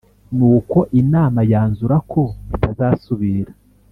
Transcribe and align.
nuko 0.37 0.77
inama 1.01 1.39
yanzura 1.51 1.97
ko 2.11 2.21
bitazasubira 2.61 3.51